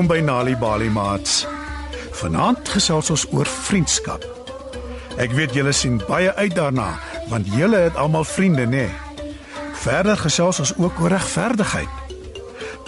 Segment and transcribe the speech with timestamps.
[0.00, 1.42] Welkom by Nali Bali Mats.
[2.16, 4.22] Vanaand gesels ons oor vriendskap.
[5.20, 6.94] Ek weet julle sien baie uit daarna
[7.28, 8.86] want julle het almal vriende, nê?
[8.88, 9.26] Nee?
[9.82, 12.16] Verder gesels ons ook oor regverdigheid.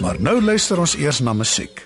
[0.01, 1.85] Maar nou luister ons eers na musiek.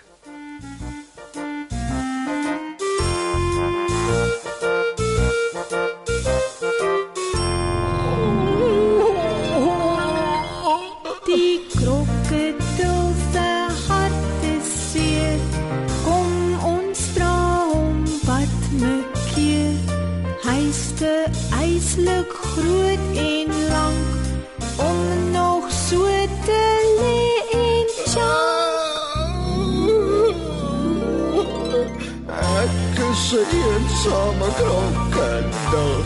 [33.37, 36.05] Ek is 'n eensame krokodil.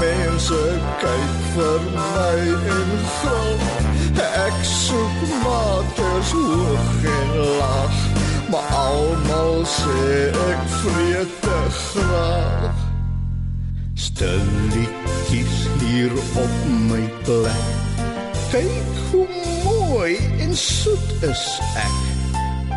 [0.00, 0.62] Mense
[1.02, 2.38] kyk vir my
[2.76, 3.50] en gil.
[4.46, 7.96] Ek soek maters hoog en laag,
[8.50, 12.76] maar almal sê ek vreet te graag.
[13.94, 16.12] Stilletjies hier
[16.44, 16.54] op
[16.88, 17.66] my plek.
[18.50, 19.28] Kyk hoe
[19.64, 22.15] mooi en soet is ek.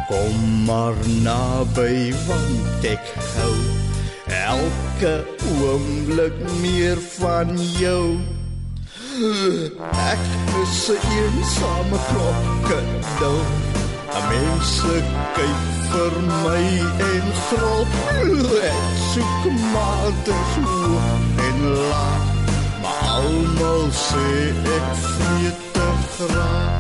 [0.10, 3.54] Kom maar naby want ek hou
[4.26, 5.12] elke
[5.62, 8.18] oomblik meer van jou.
[10.10, 10.26] Ek
[10.64, 13.40] is 'n eensame krokodil.
[14.32, 14.96] Mense
[15.38, 16.66] kyk vir my
[17.12, 17.94] en grop.
[18.74, 21.58] Ek soek maar te hoog en
[21.92, 22.26] laag,
[22.82, 24.28] maar almal sê
[24.78, 26.79] ek vreet te graag.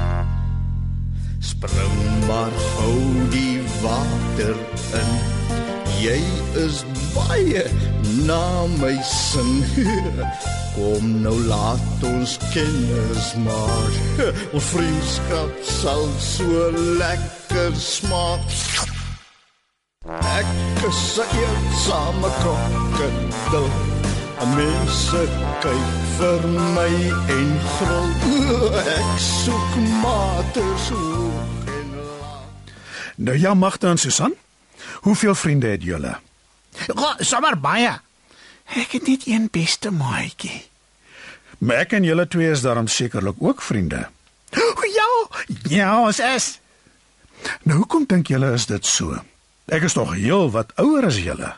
[1.60, 4.56] Spring maar gou die water
[5.00, 5.10] in.
[6.00, 6.20] Jy
[6.56, 7.64] is baie
[8.24, 9.60] na my sin.
[10.78, 14.24] Kom nou laat ons kennis maak.
[14.56, 16.72] Ons vriendskap sal so
[17.04, 18.48] lekker smaak.
[20.40, 20.56] Ek
[20.88, 23.89] is 'n eensame krokodil.
[24.40, 25.26] Mense
[25.60, 26.92] kyk vir my
[27.36, 28.14] en gril.
[28.96, 32.72] Ek soek maters hoog en laag.
[33.20, 34.38] Nou ja, Magda en Susan.
[35.04, 36.16] Hoeveel vriende het julle?
[36.88, 37.92] Ja, sommer baie.
[38.80, 40.64] Ek het net een beste maatjie.
[41.60, 44.06] Maar ek en julle twee is daarom sekerlik ook vriende.
[44.56, 45.14] O ja,
[45.68, 46.54] ja, ons is.
[47.68, 49.20] Nou hoekom dink julle is dit so?
[49.68, 51.58] Ek is tog heel wat ouer as julle.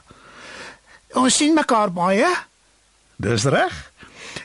[1.13, 2.31] Ons sien mekaar baie.
[3.21, 3.91] Dis reg.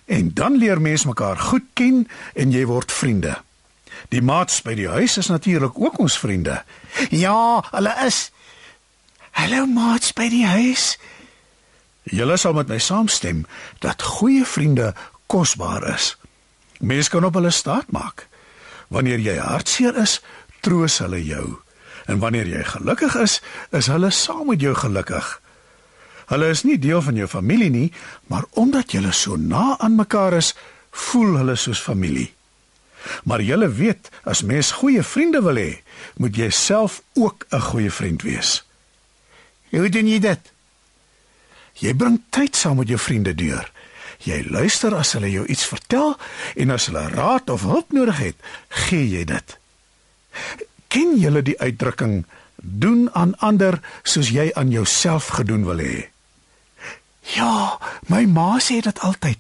[0.05, 3.39] En dan leer mens mekaar goed ken en jy word vriende.
[4.13, 6.61] Die maats by die huis is natuurlik ook ons vriende.
[7.11, 8.31] Ja, hulle is.
[9.31, 10.97] Hallo maats by die huis.
[12.13, 13.47] Julle sal met my saamstem
[13.83, 14.93] dat goeie vriende
[15.27, 16.15] kosbaar is.
[16.79, 18.29] Mense kan op hulle staat maak.
[18.93, 20.21] Wanneer jy hartseer is,
[20.61, 21.57] troos hulle jou.
[22.07, 23.41] En wanneer jy gelukkig is,
[23.75, 25.41] is hulle saam met jou gelukkig.
[26.27, 27.93] Hulle is nie deel van jou familie nie,
[28.27, 30.55] maar omdat julle so na aan mekaar is,
[30.91, 32.33] voel hulle soos familie.
[33.25, 35.83] Maar julle weet, as mens goeie vriende wil hê,
[36.19, 38.65] moet jy self ook 'n goeie vriend wees.
[39.71, 40.53] Hoe doen jy dit?
[41.75, 43.71] Jy bring tyd saam met jou vriende deur.
[44.25, 46.17] Jy luister as hulle jou iets vertel
[46.57, 48.37] en as hulle raad of hulp nodig het,
[48.69, 49.59] gee jy dit.
[50.89, 52.25] Ken julle die uitdrukking
[52.57, 56.16] doen aan ander soos jy aan jouself gedoen wil hê?
[57.35, 59.39] Ja, my ma sê dit altyd.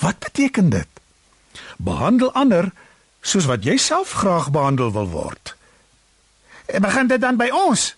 [0.00, 0.88] Wat beteken dit?
[1.76, 2.72] Behandel ander
[3.20, 5.54] soos wat jy self graag behandel wil word.
[6.66, 7.94] En begin dit dan by ons?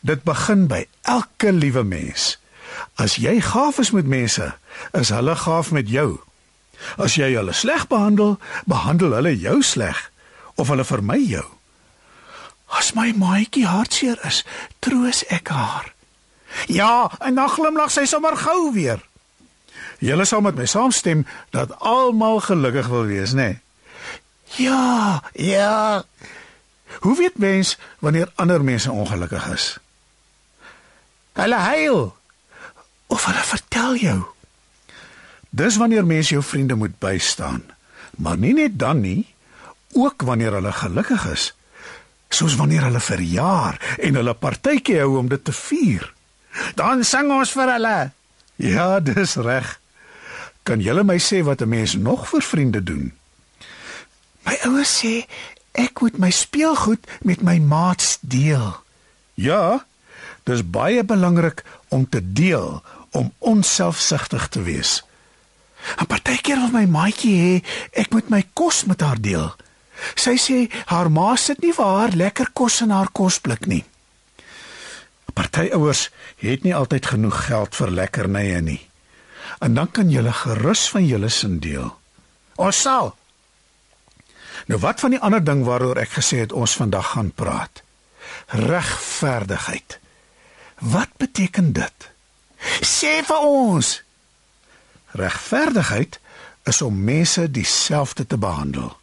[0.00, 2.34] Dit begin by elke liewe mens.
[3.00, 4.54] As jy gaaf is met mense,
[4.92, 6.18] is hulle gaaf met jou.
[7.00, 10.10] As jy hulle sleg behandel, behandel hulle jou sleg
[10.60, 11.46] of hulle vermy jou.
[12.74, 14.42] As my maatjie hartseer is,
[14.82, 15.93] troos ek haar.
[16.66, 19.02] Ja, en dan glimlag sy sommer gou weer.
[19.98, 23.36] Julle sal met my saamstem dat almal gelukkig wil wees, nê?
[23.36, 23.60] Nee?
[24.56, 26.04] Ja, ja.
[27.00, 29.78] Hoe weet mens wanneer ander mense ongelukkig is?
[31.32, 32.16] Hulle huil
[33.06, 34.20] of hulle vertel jou.
[35.50, 37.62] Dis wanneer mense jou vriende moet bystaan.
[38.16, 39.26] Maar nie net dan nie,
[39.92, 41.54] ook wanneer hulle gelukkig is.
[42.28, 46.13] Soos wanneer hulle verjaar en hulle partytjie hou om dit te vier.
[46.74, 47.98] Dan sing ons vir hulle.
[48.56, 49.80] Ja, dis reg.
[50.62, 53.12] Kan julle my sê wat 'n mens nog vir vriende doen?
[54.44, 55.26] My ouers sê
[55.72, 58.76] ek moet my speelgoed met my maats deel.
[59.34, 59.84] Ja,
[60.42, 65.02] dis baie belangrik om te deel, om onselfsugtig te wees.
[66.00, 67.54] 'n Partykeer wil my maatjie hê
[67.92, 69.54] ek moet my kos met haar deel.
[70.14, 73.84] Sy sê haar ma sit nie vir haar lekker kos in haar kosblik nie.
[75.34, 76.08] Party ouers
[76.42, 78.80] het nie altyd genoeg geld vir lekkernye nie.
[79.58, 81.90] En dan kan jy gerus van julle sin deel.
[82.56, 83.14] Ons sal.
[84.66, 87.82] Nou wat van die ander ding waaroor ek gesê het ons vandag gaan praat?
[88.46, 89.98] Regverdigheid.
[90.78, 92.10] Wat beteken dit?
[92.80, 94.02] Sê vir ons.
[95.14, 96.20] Regverdigheid
[96.64, 98.94] is om mense dieselfde te behandel.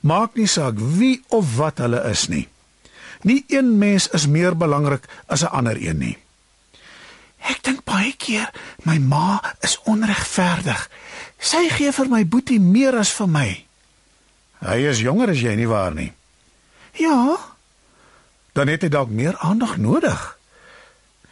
[0.00, 2.46] Maak nie saak wie of wat hulle is nie.
[3.22, 6.18] Nie een mens is meer belangrik as 'n ander een nie.
[7.38, 8.50] Ek dink baie keer
[8.84, 10.90] my ma is onregverdig.
[11.38, 13.64] Sy gee vir my boetie meer as vir my.
[14.60, 16.12] Hy is jonger as jy nie waar nie.
[16.92, 17.36] Ja,
[18.52, 20.38] Dan het hy dalk meer aandag nodig.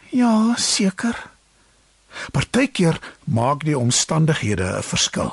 [0.09, 1.29] ja, seker.
[2.31, 5.31] Partykeer maak die omstandighede 'n verskil.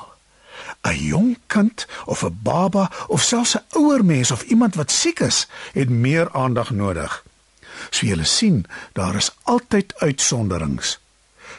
[0.82, 5.20] 'n Jong kind of 'n baba of selfs 'n ouer mens of iemand wat siek
[5.20, 7.24] is, het meer aandag nodig.
[7.90, 10.98] So jy sien, daar is altyd uitsonderings.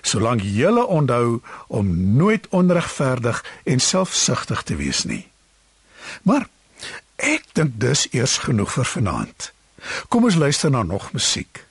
[0.01, 5.27] Solank jy onthou om nooit onregverdig en selfsugtig te wees nie.
[6.21, 6.47] Maar
[7.15, 9.51] ek dink dis eers genoeg vir vanaand.
[10.07, 11.68] Kom ons luister na nog musiek.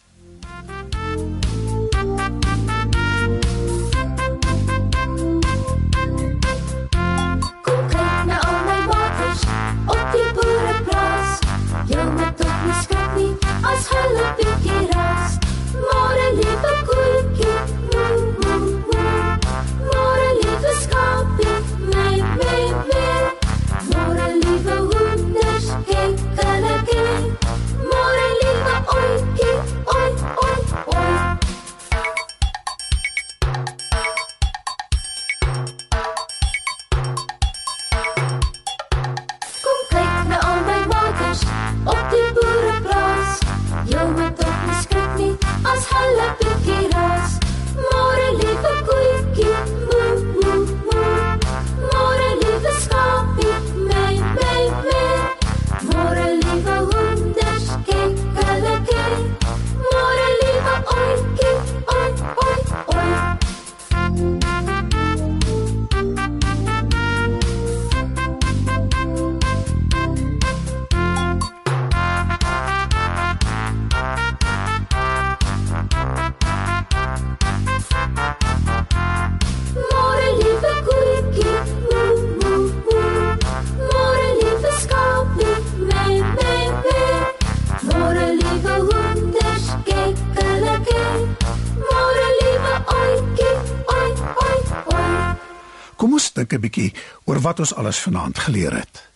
[95.99, 96.95] Kom ons dink 'n bietjie
[97.27, 99.09] oor wat ons alles vanaand geleer het.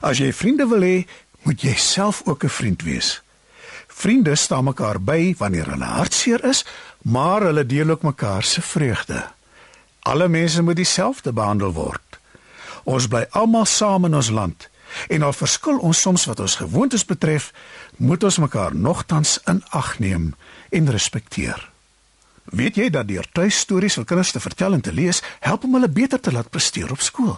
[0.00, 1.06] As jy vriende wil hê,
[1.44, 3.22] moet jy self ook 'n vriend wees.
[3.86, 6.64] Vriende staan mekaar by wanneer hulle hartseer is,
[7.02, 9.26] maar hulle deel ook mekaar se vreugde.
[10.00, 12.18] Alle mense moet dieselfde behandel word.
[12.84, 14.68] Ons bly almal saam in ons land
[15.08, 17.52] en al verskil ons soms wat ons gewoontes betref,
[17.96, 20.34] moet ons mekaar nogtans in ag neem
[20.70, 21.70] en respekteer.
[22.50, 25.88] Weet jy dat deur tuistories vir kinders te vertel en te lees, help om hulle
[25.88, 27.36] beter te laat presteer op skool?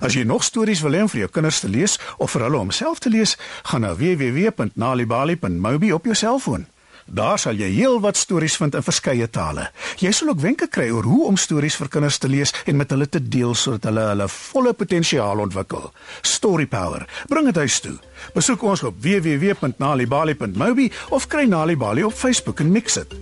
[0.00, 2.60] As jy nog stories wil hê om vir jou kinders te lees of vir hulle
[2.60, 6.68] om self te lees, gaan na www.nalibali.mobi op jou selfoon.
[7.06, 9.66] Daar sal jy heelwat stories vind in verskeie tale.
[9.98, 12.94] Jy sal ook wenke kry oor hoe om stories vir kinders te lees en met
[12.94, 15.90] hulle te deel sodat hulle hulle volle potensiaal ontwikkel.
[16.22, 17.08] Story Power.
[17.28, 17.96] Bring dit huis toe.
[18.36, 23.21] Besoek ons op www.nalibali.mobi of kry Nalibali op Facebook en mix dit.